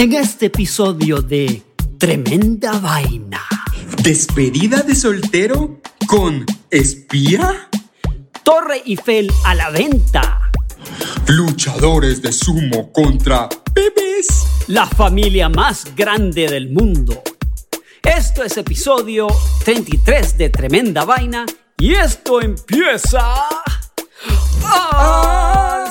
[0.00, 1.62] En este episodio de
[1.98, 3.42] Tremenda Vaina,
[4.02, 7.68] ¿Despedida de soltero con espía?
[8.42, 10.50] Torre Eiffel a la venta,
[11.26, 14.46] Luchadores de sumo contra bebés.
[14.68, 17.22] la familia más grande del mundo.
[18.02, 19.26] Esto es episodio
[19.66, 21.44] 33 de Tremenda Vaina
[21.76, 23.34] y esto empieza...
[24.64, 25.89] ¡Ah,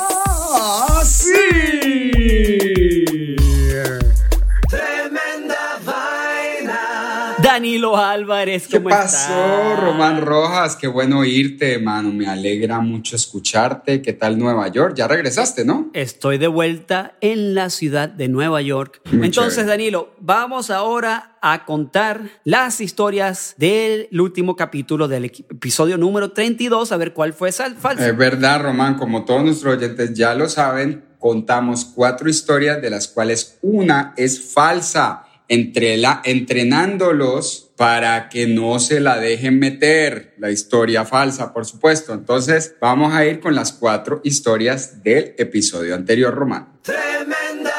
[7.60, 9.80] Danilo Álvarez, ¿Qué ¿cómo pasó, estás?
[9.84, 10.78] Román Rojas?
[10.78, 12.10] Qué bueno oírte, mano.
[12.14, 14.02] Me alegra mucho escucharte.
[14.02, 14.94] ¿Qué tal Nueva York?
[14.96, 15.90] Ya regresaste, ¿no?
[15.94, 19.02] Estoy de vuelta en la ciudad de Nueva York.
[19.12, 19.72] Muy Entonces, chévere.
[19.72, 26.98] Danilo, vamos ahora a contar las historias del último capítulo del episodio número 32, a
[26.98, 28.06] ver cuál fue sal- falso.
[28.06, 28.96] Es verdad, Román.
[28.98, 34.54] Como todos nuestros oyentes ya lo saben, contamos cuatro historias de las cuales una es
[34.54, 35.26] falsa.
[35.50, 42.14] Entrenándolos para que no se la dejen meter, la historia falsa, por supuesto.
[42.14, 46.80] Entonces, vamos a ir con las cuatro historias del episodio anterior, Román.
[46.84, 47.79] Tremenda.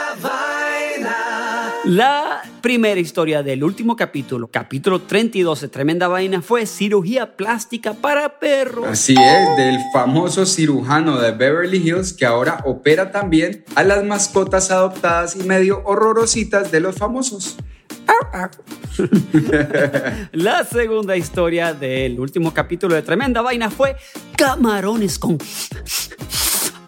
[1.84, 8.38] La primera historia del último capítulo, capítulo 32 de Tremenda Vaina, fue cirugía plástica para
[8.38, 8.86] perros.
[8.86, 14.70] Así es, del famoso cirujano de Beverly Hills que ahora opera también a las mascotas
[14.70, 17.56] adoptadas y medio horrorositas de los famosos.
[20.32, 23.96] La segunda historia del último capítulo de Tremenda Vaina fue
[24.36, 25.38] camarones con...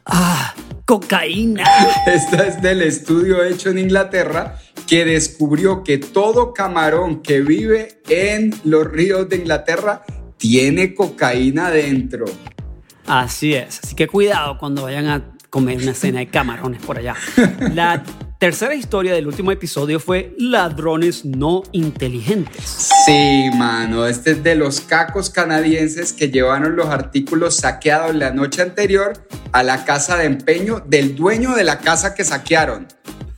[0.04, 0.52] Ah,
[0.84, 1.64] cocaína.
[2.06, 4.58] Esta es del estudio hecho en Inglaterra
[4.92, 10.02] que descubrió que todo camarón que vive en los ríos de Inglaterra
[10.36, 12.26] tiene cocaína dentro.
[13.06, 17.16] Así es, así que cuidado cuando vayan a comer una cena de camarones por allá.
[17.72, 18.02] La
[18.38, 22.90] tercera historia del último episodio fue ladrones no inteligentes.
[23.06, 28.60] Sí, mano, este es de los cacos canadienses que llevaron los artículos saqueados la noche
[28.60, 32.88] anterior a la casa de empeño del dueño de la casa que saquearon.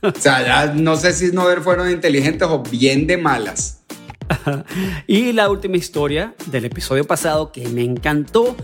[0.05, 3.81] O sea, ya no sé si no fueron inteligentes o bien de malas.
[5.07, 8.55] Y la última historia del episodio pasado que me encantó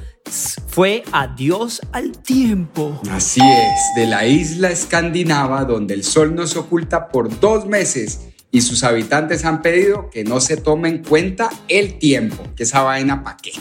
[0.67, 2.99] fue Adiós al tiempo.
[3.11, 8.29] Así es, de la isla escandinava donde el sol no se oculta por dos meses
[8.51, 12.81] y sus habitantes han pedido que no se tome en cuenta el tiempo, que esa
[12.81, 13.51] vaina pa' qué.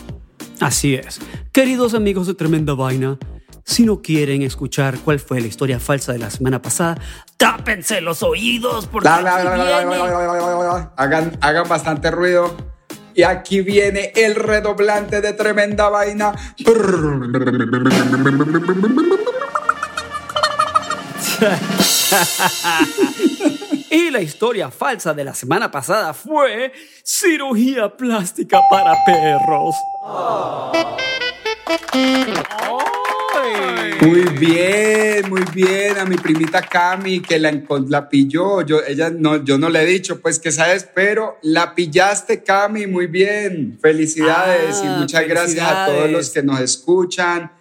[0.59, 1.21] Así es.
[1.53, 3.19] Queridos amigos de Tremenda Vaina,
[3.65, 7.01] si no quieren escuchar cuál fue la historia falsa de la semana pasada,
[7.37, 10.93] tápense los oídos porque bla.
[10.97, 12.57] Hagan, hagan bastante ruido.
[13.15, 16.33] Y aquí viene el redoblante de tremenda vaina.
[23.91, 26.73] Y la historia falsa de la semana pasada fue
[27.03, 29.75] cirugía plástica para perros.
[34.03, 35.99] Muy bien, muy bien.
[35.99, 37.53] A mi primita Cami que la,
[37.89, 38.63] la pilló.
[38.63, 42.87] Yo, ella no, yo no le he dicho, pues que sabes, pero la pillaste, Cami.
[42.87, 43.79] Muy bien.
[43.81, 47.53] Felicidades Ah, y muchas gracias a todos los que nos escuchan.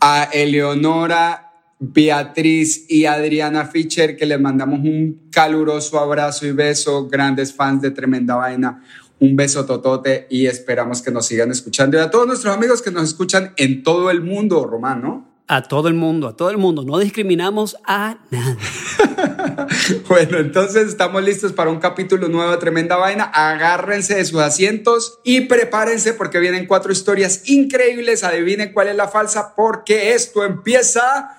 [0.00, 7.08] A Eleonora, Beatriz y Adriana Fischer, que les mandamos un caluroso abrazo y beso.
[7.08, 8.82] Grandes fans de Tremenda Vaina.
[9.24, 11.96] Un beso totote y esperamos que nos sigan escuchando.
[11.96, 15.34] Y a todos nuestros amigos que nos escuchan en todo el mundo, Román, ¿no?
[15.46, 16.84] A todo el mundo, a todo el mundo.
[16.84, 18.58] No discriminamos a nadie.
[20.08, 23.24] Bueno, entonces estamos listos para un capítulo nuevo de Tremenda Vaina.
[23.24, 28.24] Agárrense de sus asientos y prepárense porque vienen cuatro historias increíbles.
[28.24, 31.38] Adivinen cuál es la falsa porque esto empieza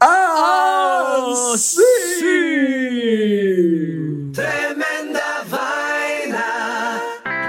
[0.00, 1.76] así.
[4.32, 4.95] Tremenda vaina.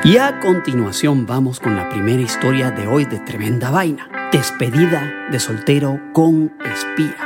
[0.08, 4.30] Y a continuación vamos con la primera historia de hoy de Tremenda Vaina.
[4.32, 7.18] Despedida de soltero con espía.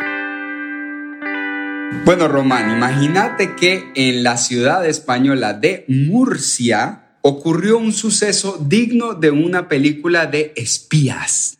[2.03, 9.29] Bueno, Román, imagínate que en la ciudad española de Murcia ocurrió un suceso digno de
[9.29, 11.59] una película de espías.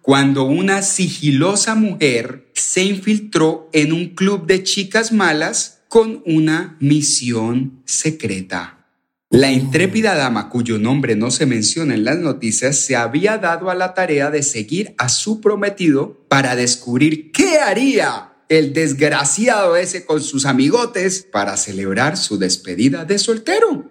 [0.00, 7.82] Cuando una sigilosa mujer se infiltró en un club de chicas malas con una misión
[7.84, 8.88] secreta.
[9.28, 13.74] La intrépida dama, cuyo nombre no se menciona en las noticias, se había dado a
[13.74, 20.20] la tarea de seguir a su prometido para descubrir qué haría el desgraciado ese con
[20.20, 23.90] sus amigotes para celebrar su despedida de soltero.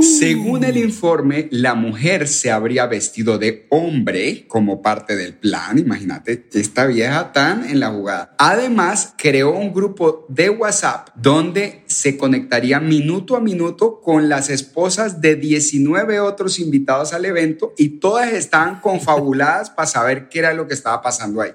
[0.00, 5.76] Según el informe, la mujer se habría vestido de hombre como parte del plan.
[5.78, 8.34] Imagínate, esta vieja tan en la jugada.
[8.38, 15.20] Además, creó un grupo de WhatsApp donde se conectaría minuto a minuto con las esposas
[15.20, 20.68] de 19 otros invitados al evento y todas estaban confabuladas para saber qué era lo
[20.68, 21.52] que estaba pasando ahí.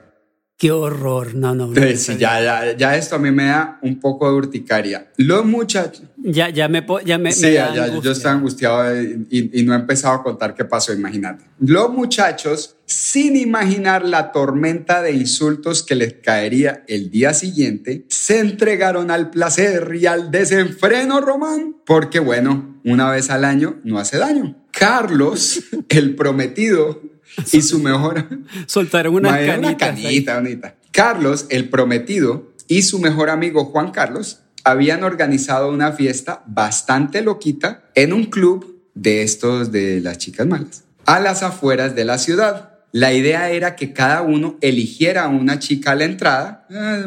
[0.61, 1.33] Qué horror.
[1.33, 1.65] No, no.
[1.65, 5.07] no sí, ya, ya, ya esto a mí me da un poco de urticaria.
[5.17, 6.03] Los muchachos.
[6.17, 9.77] Ya, ya me, ya me, sí, ya, ya yo estoy angustiado y, y, no he
[9.77, 11.45] empezado a contar qué pasó, imagínate.
[11.57, 18.37] Los muchachos, sin imaginar la tormenta de insultos que les caería el día siguiente, se
[18.37, 24.19] entregaron al placer y al desenfreno, Román, porque bueno, una vez al año no hace
[24.19, 24.63] daño.
[24.71, 27.01] Carlos, el prometido,
[27.51, 28.25] y su mejor...
[28.65, 29.57] Soltaron una canita.
[29.57, 30.75] Una canita bonita.
[30.91, 37.83] Carlos, el prometido, y su mejor amigo Juan Carlos habían organizado una fiesta bastante loquita
[37.95, 42.69] en un club de estos de las chicas malas, a las afueras de la ciudad.
[42.93, 47.03] La idea era que cada uno eligiera a una chica a la entrada, ah,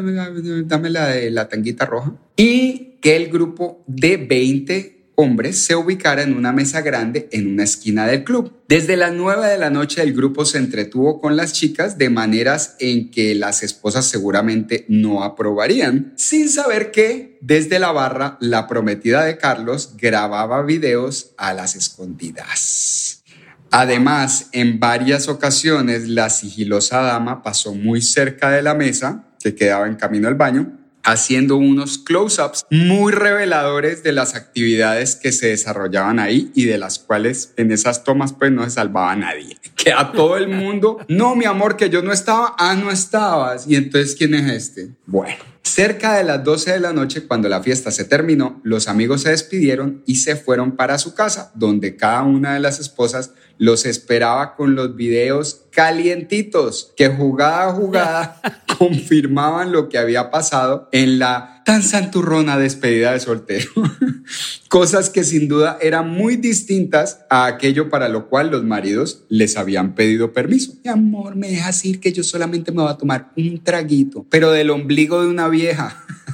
[0.65, 6.21] dame la de la tanguita roja, y que el grupo de 20 hombres se ubicara
[6.21, 8.53] en una mesa grande en una esquina del club.
[8.67, 12.75] Desde las 9 de la noche el grupo se entretuvo con las chicas de maneras
[12.79, 19.23] en que las esposas seguramente no aprobarían, sin saber que desde la barra la prometida
[19.23, 23.23] de Carlos grababa videos a las escondidas.
[23.71, 29.87] Además, en varias ocasiones la sigilosa dama pasó muy cerca de la mesa, que quedaba
[29.87, 36.19] en camino al baño, haciendo unos close-ups muy reveladores de las actividades que se desarrollaban
[36.19, 39.57] ahí y de las cuales en esas tomas pues no se salvaba nadie.
[39.75, 43.67] Que a todo el mundo, no mi amor, que yo no estaba, ah, no estabas.
[43.67, 44.89] Y entonces, ¿quién es este?
[45.05, 45.35] Bueno.
[45.61, 49.29] Cerca de las 12 de la noche, cuando la fiesta se terminó, los amigos se
[49.29, 54.55] despidieron y se fueron para su casa, donde cada una de las esposas los esperaba
[54.55, 58.41] con los videos calientitos que jugada a jugada
[58.77, 63.71] confirmaban lo que había pasado en la tan santurrona despedida de soltero.
[64.69, 69.57] Cosas que sin duda eran muy distintas a aquello para lo cual los maridos les
[69.57, 70.73] habían pedido permiso.
[70.83, 74.51] Mi amor, me dejas ir que yo solamente me voy a tomar un traguito, pero
[74.51, 76.05] del ombligo de una vieja.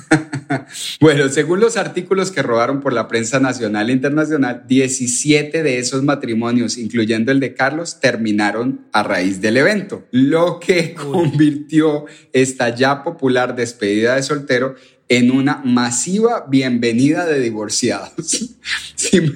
[1.00, 6.04] bueno, según los artículos que rodaron por la prensa nacional e internacional, 17 de esos
[6.04, 13.04] matrimonios, incluyendo el de Carlos, terminaron a raíz del evento, lo que convirtió esta ya
[13.04, 14.76] popular despedida de soltero
[15.08, 18.14] en una masiva bienvenida de divorciados.
[18.96, 19.34] si, me,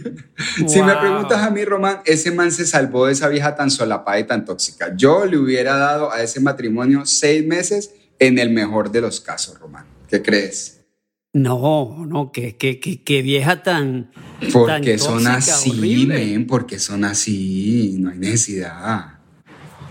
[0.67, 4.17] si, me, preguntas a mí, Román, ese man se salvó de esa vieja tan solapada
[4.19, 4.95] y tan tóxica.
[4.95, 9.59] Yo le hubiera dado a ese matrimonio seis meses en el mejor de los casos,
[9.59, 9.85] Román.
[10.09, 10.74] ¿Qué crees?
[11.35, 14.09] No, no, que, que, que, vieja tan.
[14.53, 19.19] Porque son así, ven, porque son así, no hay necesidad.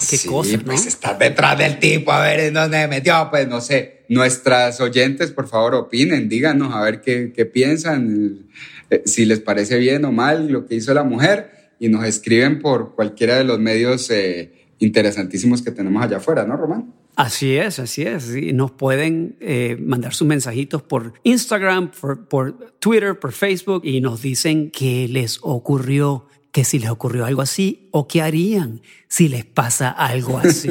[0.09, 3.61] Qué cosa, pues estás detrás del tipo, a ver en dónde me metió, pues no
[3.61, 4.05] sé.
[4.09, 8.47] Nuestras oyentes, por favor, opinen, díganos a ver qué, qué piensan,
[8.89, 12.59] eh, si les parece bien o mal lo que hizo la mujer, y nos escriben
[12.59, 16.94] por cualquiera de los medios eh, interesantísimos que tenemos allá afuera, ¿no, Román?
[17.17, 18.29] Así es, así es.
[18.55, 24.71] Nos pueden eh, mandar sus mensajitos por Instagram, por, Twitter, por Facebook y nos dicen
[24.71, 29.91] qué les ocurrió, que si les ocurrió algo así o qué harían si les pasa
[29.91, 30.71] algo así.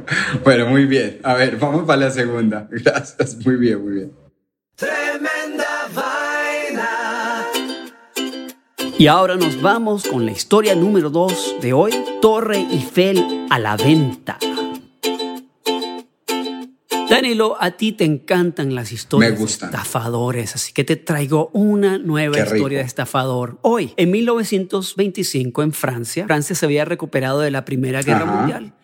[0.44, 1.20] bueno, muy bien.
[1.22, 2.68] A ver, vamos para la segunda.
[2.70, 3.36] Gracias.
[3.44, 4.12] Muy bien, muy bien.
[4.74, 7.46] Tremenda vaina.
[8.98, 13.76] Y ahora nos vamos con la historia número dos de hoy, Torre Eiffel a la
[13.76, 14.38] venta.
[17.14, 22.40] Danilo, a ti te encantan las historias de estafadores, así que te traigo una nueva
[22.40, 23.58] historia de estafador.
[23.62, 28.74] Hoy, en 1925, en Francia, Francia se había recuperado de la Primera Guerra Mundial,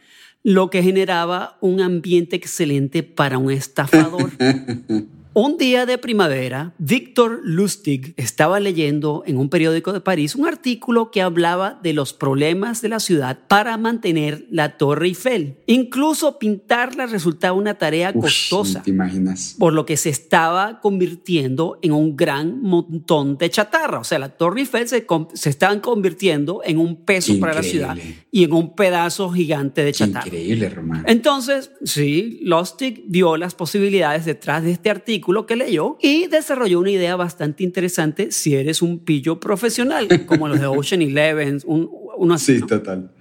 [0.45, 4.31] lo que generaba un ambiente excelente para un estafador.
[5.41, 11.11] un día de primavera, Victor Lustig estaba leyendo en un periódico de París un artículo
[11.11, 15.57] que hablaba de los problemas de la ciudad para mantener la Torre Eiffel.
[15.67, 18.83] Incluso pintarla resultaba una tarea costosa.
[18.83, 19.57] ¿Te imaginas?
[19.59, 23.99] Por lo que se estaba convirtiendo en un gran montón de chatarra.
[23.99, 27.97] O sea, la Torre Eiffel se, se estaban convirtiendo en un peso para la ciudad
[28.31, 30.27] y en un pedazo gigante de chatarra.
[30.27, 31.05] Increíble, Román.
[31.07, 36.81] Entonces, sí, Lustig vio las posibilidades detrás de este artículo lo que leyó y desarrolló
[36.81, 41.91] una idea bastante interesante si eres un pillo profesional, como los de Ocean Eleven, un,
[42.17, 42.59] uno así.
[42.59, 43.13] Sí, total.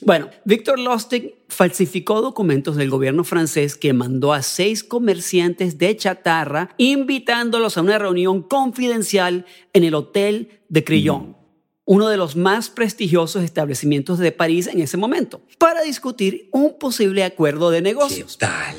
[0.00, 6.70] Bueno, Victor Lustig falsificó documentos del gobierno francés que mandó a seis comerciantes de chatarra
[6.76, 11.36] invitándolos a una reunión confidencial en el Hotel de Crillon,
[11.84, 17.24] uno de los más prestigiosos establecimientos de París en ese momento, para discutir un posible
[17.24, 18.38] acuerdo de negocios.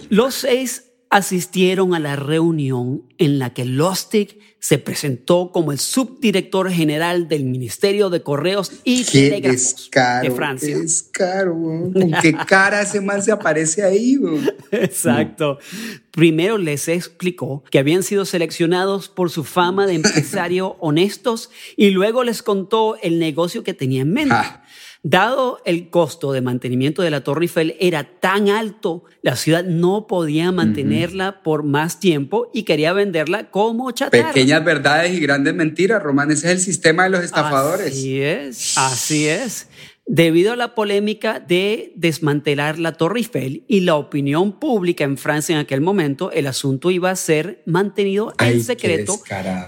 [0.09, 6.69] Los seis asistieron a la reunión en la que Lustig se presentó como el subdirector
[6.69, 9.89] general del Ministerio de Correos y qué Telégrafos
[10.21, 10.75] de Francia.
[10.75, 11.55] Qué descaro,
[11.93, 14.17] ¿Con qué cara ese man se aparece ahí?
[14.17, 14.37] Bro?
[14.71, 15.59] Exacto.
[16.11, 22.23] Primero les explicó que habían sido seleccionados por su fama de empresario honestos y luego
[22.23, 24.35] les contó el negocio que tenía en mente.
[25.01, 30.07] Dado el costo de mantenimiento de la Torre Eiffel era tan alto, la ciudad no
[30.07, 34.33] podía mantenerla por más tiempo y quería venderla como chatarra.
[34.33, 36.31] Pequeñas verdades y grandes mentiras, Román.
[36.31, 37.93] Ese es el sistema de los estafadores.
[37.93, 39.69] Así es, así es.
[40.11, 45.53] Debido a la polémica de desmantelar la Torre Eiffel y la opinión pública en Francia
[45.53, 49.19] en aquel momento, el asunto iba a ser mantenido Ay, en secreto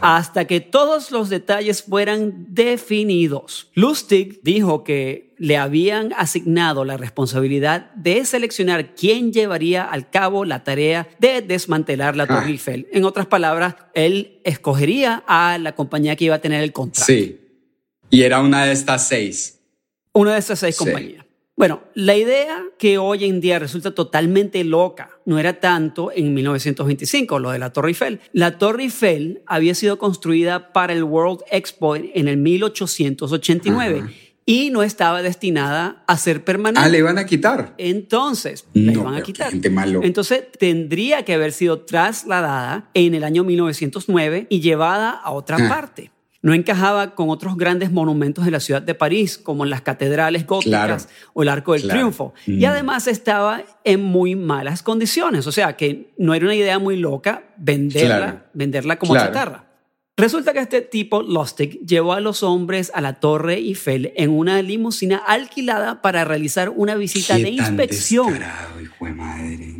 [0.02, 3.70] hasta que todos los detalles fueran definidos.
[3.76, 10.64] Lustig dijo que le habían asignado la responsabilidad de seleccionar quién llevaría al cabo la
[10.64, 12.50] tarea de desmantelar la Torre Ah.
[12.50, 12.88] Eiffel.
[12.92, 17.06] En otras palabras, él escogería a la compañía que iba a tener el contrato.
[17.06, 17.40] Sí.
[18.10, 19.60] Y era una de estas seis.
[20.14, 20.84] Una de esas seis Sí.
[20.86, 21.26] compañías.
[21.58, 27.38] Bueno, la idea que hoy en día resulta totalmente loca no era tanto en 1925,
[27.40, 28.20] lo de la Torre Eiffel.
[28.34, 34.06] La Torre Eiffel había sido construida para el World Expo en el 1889
[34.46, 36.80] y no estaba destinada a ser permanente.
[36.84, 37.76] Ah, le iban a quitar.
[37.78, 39.52] Entonces, No, iban a quitar.
[39.52, 40.06] gente loca.
[40.08, 45.70] Entonces, tendría que haber sido trasladada en el año 1909 y llevada a otra Ah.
[45.70, 46.12] parte.
[46.44, 51.06] No encajaba con otros grandes monumentos de la ciudad de París, como las catedrales góticas
[51.06, 51.30] Claro.
[51.34, 52.00] o el Arco del Claro.
[52.00, 52.34] Triunfo.
[52.48, 55.46] Y además estaba en muy malas condiciones.
[55.46, 58.40] O sea, que no era una idea muy loca venderla, Claro.
[58.54, 59.66] venderla como chatarra.
[60.18, 64.62] Resulta que este tipo, Lustig, llevó a los hombres a la Torre Eiffel en una
[64.62, 68.28] limusina alquilada para realizar una visita Qué de tan inspección.
[68.34, 69.76] descarado, hijo de madre.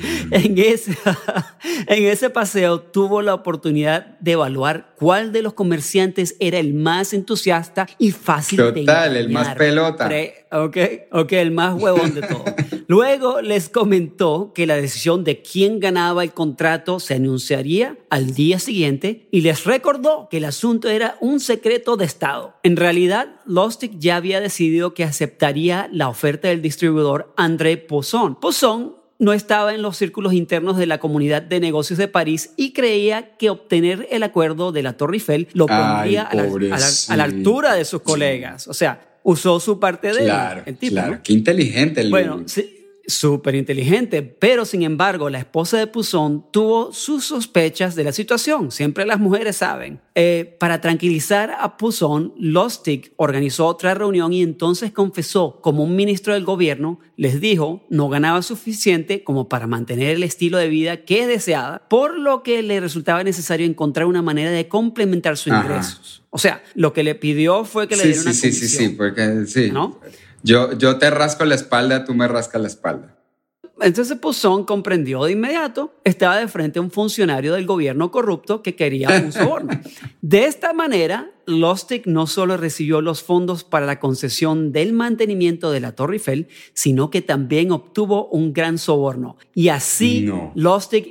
[0.30, 0.96] En ese,
[1.86, 7.12] en ese paseo tuvo la oportunidad de evaluar cuál de los comerciantes era el más
[7.12, 10.08] entusiasta y fácil de Total, el más pelota.
[10.08, 10.76] Pre- ok,
[11.12, 12.44] ok, el más huevón de todo.
[12.86, 18.58] Luego les comentó que la decisión de quién ganaba el contrato se anunciaría al día
[18.58, 22.54] siguiente y les recordó que el asunto era un secreto de Estado.
[22.62, 28.38] En realidad, Lustig ya había decidido que aceptaría la oferta del distribuidor André Poisson.
[28.40, 32.72] Poisson no estaba en los círculos internos de la comunidad de negocios de París y
[32.72, 36.44] creía que obtener el acuerdo de la Torre Eiffel lo Ay, pondría a la, a
[36.46, 37.22] la- a la pobrecito.
[37.22, 38.66] altura de sus colegas.
[38.66, 40.94] O sea, usó su parte de él, claro, el tipo.
[40.94, 41.12] claro.
[41.16, 41.22] ¿no?
[41.22, 42.79] Qué inteligente el Bueno, sí,
[43.12, 48.70] súper inteligente, pero sin embargo la esposa de Pousson tuvo sus sospechas de la situación,
[48.70, 50.00] siempre las mujeres saben.
[50.14, 56.34] Eh, para tranquilizar a Pousson, Lustig organizó otra reunión y entonces confesó como un ministro
[56.34, 61.26] del gobierno, les dijo, no ganaba suficiente como para mantener el estilo de vida que
[61.26, 65.62] deseaba, por lo que le resultaba necesario encontrar una manera de complementar sus Ajá.
[65.66, 66.22] ingresos.
[66.30, 68.68] O sea, lo que le pidió fue que le Sí, diera sí, una sí, sí,
[68.68, 68.96] sí, comisión.
[68.96, 69.70] porque sí.
[69.72, 70.00] ¿No?
[70.42, 73.16] Yo, yo te rasco la espalda, tú me rascas la espalda.
[73.80, 78.76] Entonces Pousson comprendió de inmediato, estaba de frente a un funcionario del gobierno corrupto que
[78.76, 79.70] quería un soborno.
[80.20, 85.80] De esta manera, Lustig no solo recibió los fondos para la concesión del mantenimiento de
[85.80, 89.36] la Torre Eiffel, sino que también obtuvo un gran soborno.
[89.54, 90.52] Y así, No.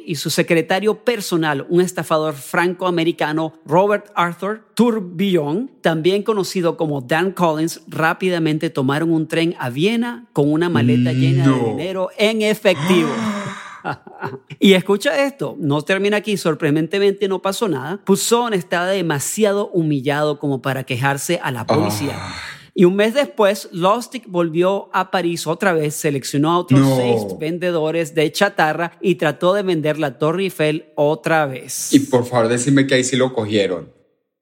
[0.06, 7.82] Y su secretario personal, un estafador franco-americano, Robert Arthur Tourbillon, también conocido como Dan Collins,
[7.88, 13.10] rápidamente tomaron un tren a Viena con una maleta llena de dinero en efectivo.
[14.60, 18.00] y escucha esto, no termina aquí, sorprendentemente no pasó nada.
[18.06, 22.14] Pousson estaba demasiado humillado como para quejarse a la policía.
[22.16, 22.36] Ah.
[22.76, 26.96] Y un mes después, Lustig volvió a París otra vez, seleccionó a otros No.
[26.96, 31.92] seis vendedores de chatarra y trató de vender la Torre Eiffel otra vez.
[31.94, 33.99] Y por favor, decime que ahí sí lo cogieron.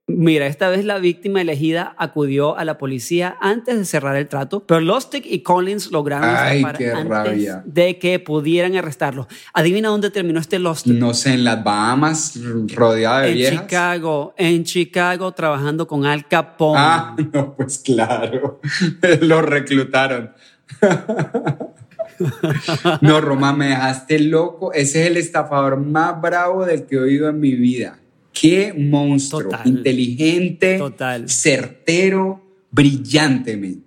[0.09, 4.63] Mira, esta vez la víctima elegida acudió a la policía antes de cerrar el trato,
[4.65, 7.61] pero Lustig y Collins lograron Ay, qué antes rabia.
[7.65, 9.27] de que pudieran arrestarlo.
[9.53, 10.93] Adivina dónde terminó este Lustig.
[10.93, 12.39] No sé, en las Bahamas,
[12.73, 13.61] rodeado de en viejas.
[13.63, 16.79] Chicago, en Chicago, trabajando con Al Capone.
[16.79, 18.61] Ah, no, pues claro.
[19.21, 20.31] lo reclutaron.
[23.01, 24.71] no, Román, me dejaste loco.
[24.71, 27.99] Ese es el estafador más bravo del que he oído en mi vida.
[28.39, 29.44] Qué monstruo.
[29.44, 29.67] Total.
[29.67, 31.27] Inteligente, Total.
[31.29, 33.58] certero, brillante.
[33.58, 33.84] men.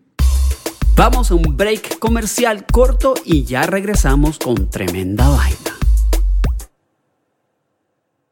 [0.97, 5.79] Vamos a un break comercial corto y ya regresamos con tremenda vaina.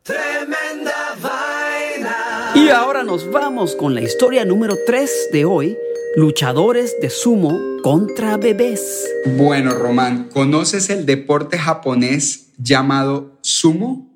[0.03, 2.53] Tremenda vaina.
[2.55, 5.77] Y ahora nos vamos con la historia número 3 de hoy,
[6.17, 9.09] luchadores de sumo contra bebés.
[9.37, 14.08] Bueno, Román, ¿conoces el deporte japonés llamado sumo?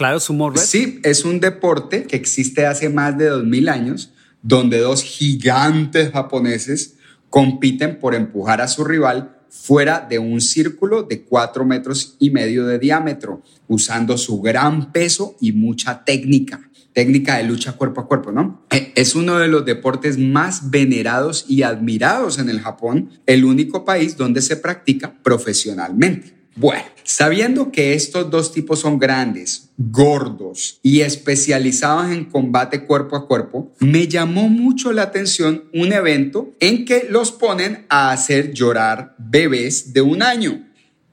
[0.00, 0.62] Claro, sumo red.
[0.62, 6.96] Sí, es un deporte que existe hace más de 2000 años, donde dos gigantes japoneses
[7.28, 12.64] compiten por empujar a su rival fuera de un círculo de 4 metros y medio
[12.64, 16.70] de diámetro, usando su gran peso y mucha técnica.
[16.94, 18.64] Técnica de lucha cuerpo a cuerpo, ¿no?
[18.70, 23.84] Eh, Es uno de los deportes más venerados y admirados en el Japón, el único
[23.84, 26.39] país donde se practica profesionalmente.
[26.60, 33.26] Bueno, sabiendo que estos dos tipos son grandes, gordos y especializados en combate cuerpo a
[33.26, 39.14] cuerpo, me llamó mucho la atención un evento en que los ponen a hacer llorar
[39.16, 40.68] bebés de un año.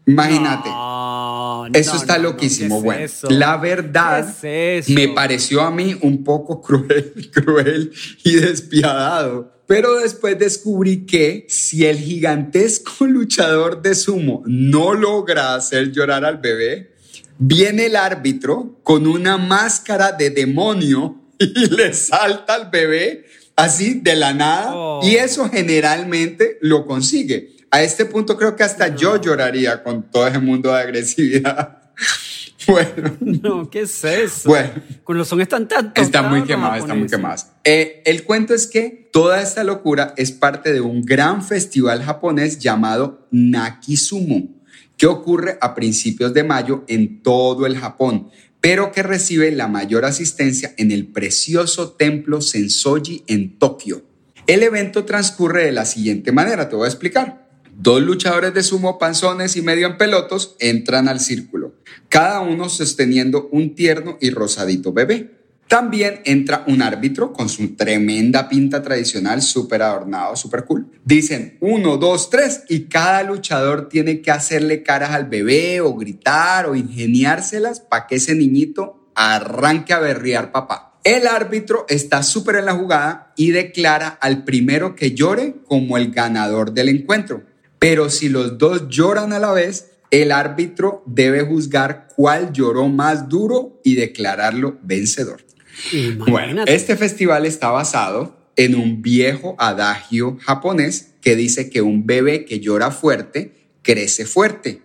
[0.05, 0.67] Imagínate.
[0.67, 2.75] No, Eso no, está no, loquísimo.
[2.75, 3.29] ¿qué es bueno, eso?
[3.29, 7.93] la verdad ¿Qué es me pareció a mí un poco cruel, cruel
[8.25, 9.56] y despiadado.
[9.67, 16.37] Pero después descubrí que si el gigantesco luchador de sumo no logra hacer llorar al
[16.37, 16.95] bebé,
[17.37, 24.15] viene el árbitro con una máscara de demonio y le salta al bebé así de
[24.15, 24.73] la nada.
[24.73, 25.01] Oh.
[25.03, 27.57] Y eso generalmente lo consigue.
[27.69, 31.81] A este punto creo que hasta yo lloraría con todo ese mundo de agresividad.
[32.67, 34.49] Bueno, No, ¿qué es eso?
[34.49, 34.71] Bueno.
[35.03, 36.03] Con los son están tantos.
[36.03, 37.43] está muy quemado, está muy quemado.
[37.63, 42.59] Eh, el cuento es que toda esta locura es parte de un gran festival japonés
[42.59, 44.49] llamado Nakisumo,
[44.97, 48.29] que ocurre a principios de mayo en todo el Japón,
[48.61, 54.03] pero que recibe la mayor asistencia en el precioso templo Sensoji en Tokio.
[54.47, 57.47] El evento transcurre de la siguiente manera, te voy a explicar.
[57.79, 61.66] Dos luchadores de sumo panzones y medio en pelotos entran al círculo,
[62.09, 65.37] cada uno sosteniendo un tierno y rosadito bebé.
[65.67, 70.87] También entra un árbitro con su tremenda pinta tradicional, súper adornado, súper cool.
[71.03, 76.67] Dicen uno, dos, tres y cada luchador tiene que hacerle caras al bebé o gritar
[76.67, 80.99] o ingeniárselas para que ese niñito arranque a berrear papá.
[81.03, 86.11] El árbitro está súper en la jugada y declara al primero que llore como el
[86.11, 87.43] ganador del encuentro.
[87.79, 93.29] Pero si los dos lloran a la vez, el árbitro debe juzgar cuál lloró más
[93.29, 95.43] duro y declararlo vencedor.
[96.29, 102.45] Bueno, este festival está basado en un viejo adagio japonés que dice que un bebé
[102.45, 104.81] que llora fuerte crece fuerte.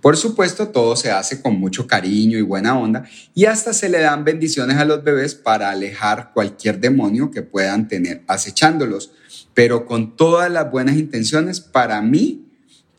[0.00, 3.98] Por supuesto, todo se hace con mucho cariño y buena onda y hasta se le
[4.00, 9.12] dan bendiciones a los bebés para alejar cualquier demonio que puedan tener acechándolos.
[9.54, 12.45] Pero con todas las buenas intenciones, para mí,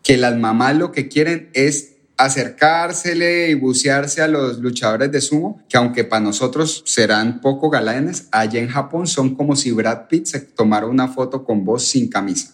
[0.08, 5.62] que las mamás lo que quieren es acercársele y bucearse a los luchadores de sumo,
[5.68, 10.28] que aunque para nosotros serán poco galanes, allá en Japón son como si Brad Pitt
[10.28, 12.54] se tomara una foto con vos sin camisa.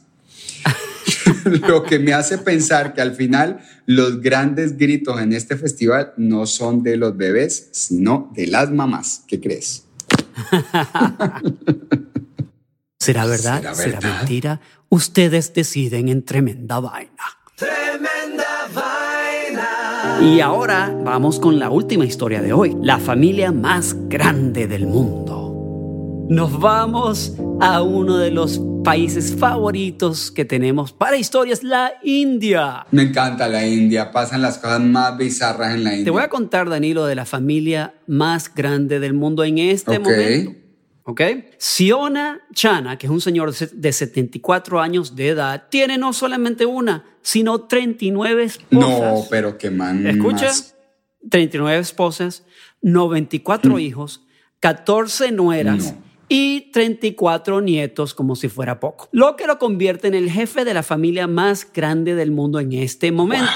[1.67, 6.47] Lo que me hace pensar que al final los grandes gritos en este festival no
[6.47, 9.25] son de los bebés, sino de las mamás.
[9.27, 9.83] ¿Qué crees?
[12.99, 13.59] ¿Será verdad?
[13.59, 14.17] ¿Será ¿Será, verdad?
[14.21, 14.59] mentira?
[14.89, 17.42] Ustedes deciden en tremenda vaina.
[17.63, 18.45] Tremenda
[18.75, 20.19] vaina.
[20.35, 26.25] Y ahora vamos con la última historia de hoy, la familia más grande del mundo.
[26.29, 32.85] Nos vamos a uno de los países favoritos que tenemos para historias, la India.
[32.91, 36.05] Me encanta la India, pasan las cosas más bizarras en la India.
[36.05, 40.03] Te voy a contar, Danilo, de la familia más grande del mundo en este Ok.
[40.03, 40.51] momento.
[41.05, 41.21] ¿Ok?
[41.57, 46.13] Siona Chana, que es un señor de se- de 74 años de edad, tiene no
[46.13, 48.69] solamente una, sino 39 esposas.
[48.71, 50.07] No, pero qué man.
[50.07, 50.75] Escucha, más.
[51.29, 52.43] 39 esposas,
[52.81, 54.21] 94 híos,
[54.59, 56.03] 14 nueras No.
[56.29, 60.73] y 34 nietos como si fuera poco, lo que lo convierte en el jefe de
[60.73, 63.51] la familia más grande del mundo en este momento.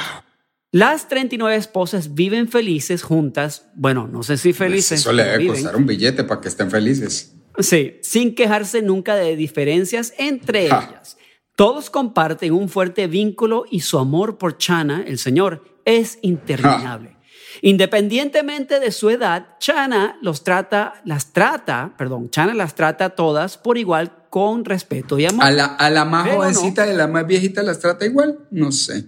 [0.73, 4.99] Las 39 esposas viven felices juntas, bueno, no sé si felices.
[4.99, 5.55] Eso le pero debe viven.
[5.63, 7.33] costar un billete para que estén felices.
[7.59, 10.87] Sí, sin quejarse nunca de diferencias entre Ja.
[10.89, 11.17] ellas.
[11.55, 17.15] Todos comparten un fuerte vínculo y su amor por Chana, el señor, es interminable.
[17.63, 23.77] Independientemente de su edad, Chana los trata, las trata, perdón, Chana las trata todas por
[23.77, 25.45] igual con respeto y amor.
[25.45, 26.41] A la, a la más Pero no.
[26.43, 29.05] jovencita y a la más viejita las trata igual, no sé.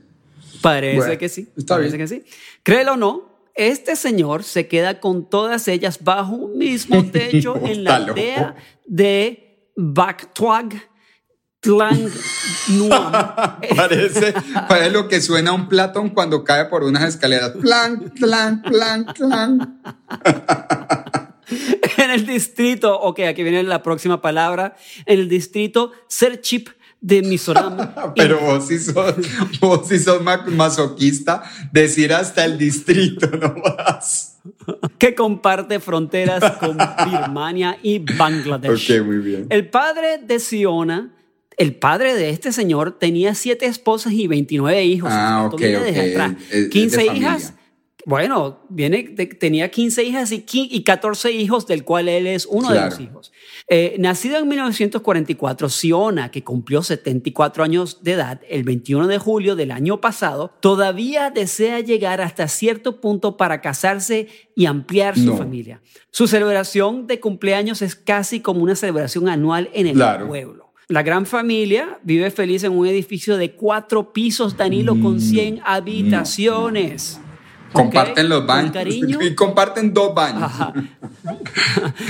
[0.62, 1.48] Parece Bueno, que sí.
[1.56, 2.08] está parece bien.
[2.10, 2.24] que sí.
[2.64, 7.84] Créelo o no, este señor se queda con todas ellas bajo un mismo techo en
[7.84, 10.90] la aldea de Bactuag
[11.60, 12.10] Tlang
[12.70, 13.12] Nuam.
[13.76, 14.34] Parece,
[14.68, 17.52] parece lo que suena un Platón cuando cae por unas escaleras.
[17.52, 19.82] Plan, plan, plan, plan.
[21.98, 26.70] en el distrito, ok, aquí viene la próxima palabra, en el distrito Serchip
[27.02, 27.78] de Mizoram.
[28.16, 29.16] Pero vos sí sos,
[29.62, 34.38] vos sí sos ma- masoquista, decir hasta el distrito nomás.
[34.98, 36.78] que comparte fronteras con
[37.10, 38.92] Birmania y Bangladesh.
[39.00, 39.48] Ok, muy bien.
[39.50, 41.12] El padre de Siona,
[41.58, 45.10] el padre de este señor, tenía siete esposas y 29 hijos.
[45.14, 46.34] Ah, ok, viene ok, desde atrás.
[46.50, 47.28] es- es de 15 familia.
[47.30, 47.54] hijas.
[48.10, 52.48] Bueno, viene, de- tenía 15 hijas y, qui- y 14 hijos, del cual él es
[52.48, 53.32] uno de los hijos.
[53.68, 59.56] Eh, nacido en 1944, Siona, que cumplió 74 años de edad el 21 de julio
[59.56, 65.38] del año pasado, todavía desea llegar hasta cierto punto para casarse y ampliar su No.
[65.38, 65.80] familia.
[66.10, 70.28] Su celebración de cumpleaños es casi como una celebración anual en el Claro.
[70.28, 70.74] pueblo.
[70.88, 75.62] La gran familia vive feliz en un edificio de cuatro pisos, Danilo, Mm, con 100
[75.64, 77.20] habitaciones.
[77.72, 78.76] Comparten los baños.
[79.22, 80.44] Y comparten dos baños.
[80.44, 80.74] Ajá.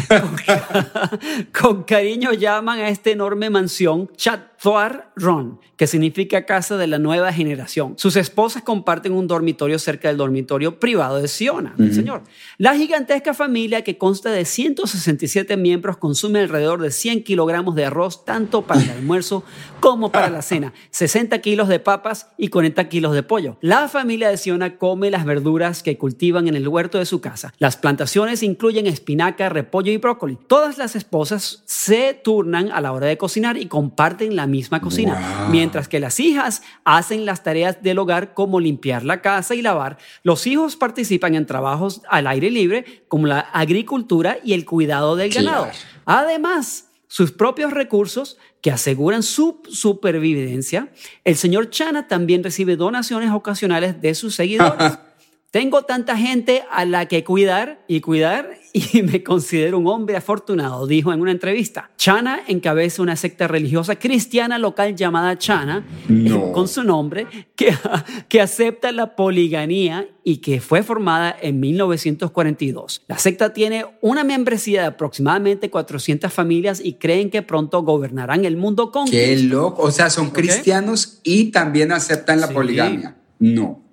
[1.59, 7.31] Con cariño llaman a esta enorme mansión Chathuar Ron, que significa casa de la nueva
[7.31, 7.93] generación.
[7.97, 12.23] Sus esposas comparten un dormitorio cerca del dormitorio privado de Siona, el señor.
[12.57, 18.25] La gigantesca familia, que consta de 167 miembros, consume alrededor de 100 kilogramos de arroz,
[18.25, 19.43] tanto para el almuerzo
[19.79, 23.57] como para la cena, 60 kilos de papas y 40 kilos de pollo.
[23.61, 27.53] La familia de Siona come las verduras que cultivan en el huerto de su casa.
[27.57, 28.87] Las plantaciones incluyen
[29.29, 30.37] espinaca, repollo y brócoli.
[30.47, 35.13] Todas las esposas se turnan a la hora de cocinar y comparten la misma cocina,
[35.41, 35.49] Wow.
[35.49, 39.97] mientras que las hijas hacen las tareas del hogar como limpiar la casa y lavar.
[40.23, 45.31] Los hijos participan en trabajos al aire libre como la agricultura y el cuidado del
[45.31, 45.65] ganado.
[45.65, 45.77] Claro.
[46.05, 50.89] Además, sus propios recursos que aseguran su supervivencia,
[51.23, 54.97] el señor Chana también recibe donaciones ocasionales de sus seguidores.
[55.51, 60.85] Tengo tanta gente a la que cuidar y cuidar y me considero un hombre afortunado,
[60.85, 61.89] dijo en una entrevista.
[61.97, 66.35] Chana encabeza una secta religiosa cristiana local llamada Chana, No.
[66.49, 67.73] eh, con su nombre, que,
[68.27, 73.01] que acepta la poligamia y que fue formada en 1942.
[73.07, 78.55] La secta tiene una membresía de aproximadamente 400 familias y creen que pronto gobernarán el
[78.55, 79.81] mundo con Qué loco.
[79.81, 82.53] O sea, son cristianos y también aceptan la Sí.
[82.53, 83.15] poligamia.
[83.39, 83.88] No.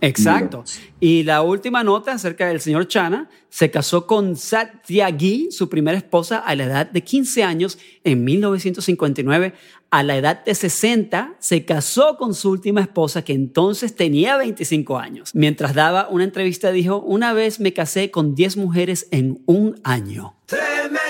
[0.00, 0.64] Exacto.
[0.98, 6.38] Y la última nota acerca del señor Chana, se casó con Satyagi, su primera esposa,
[6.38, 9.52] a la edad de 15 años en 1959.
[9.90, 14.98] A la edad de 60 se casó con su última esposa, que entonces tenía 25
[14.98, 15.30] años.
[15.34, 20.36] Mientras daba una entrevista dijo, una vez me casé con 10 mujeres en un año.
[20.46, 21.09] Tremenda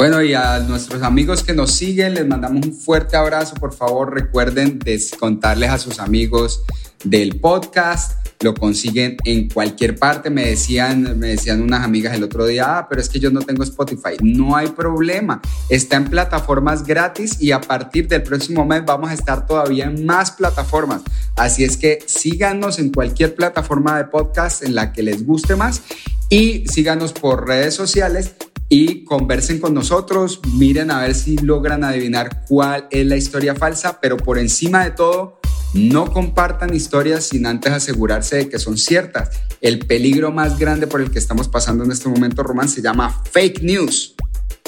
[0.00, 3.54] Bueno, y a nuestros amigos que nos siguen, les mandamos un fuerte abrazo.
[3.56, 4.80] Por favor, recuerden
[5.18, 6.62] contarles a sus amigos
[7.04, 8.12] del podcast.
[8.40, 10.30] Lo consiguen en cualquier parte.
[10.30, 13.42] Me decían, me decían unas amigas el otro día, ah, pero es que yo no
[13.42, 14.16] tengo Spotify.
[14.22, 15.42] No hay problema.
[15.68, 20.06] Está en plataformas gratis y a partir del próximo mes vamos a estar todavía en
[20.06, 21.02] más plataformas.
[21.36, 25.82] Así es que síganos en cualquier plataforma de podcast en la que les guste más
[26.30, 28.30] y síganos por redes sociales
[28.72, 34.00] y conversen con nosotros, miren a ver si logran adivinar cuál es la historia falsa,
[34.00, 35.40] pero por encima de todo,
[35.74, 39.30] no compartan historias sin antes asegurarse de que son ciertas.
[39.60, 43.22] El peligro más grande por el que estamos pasando en este momento, Román, se llama
[43.30, 44.14] fake news.